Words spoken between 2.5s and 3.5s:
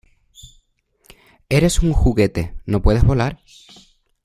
no puedes volar!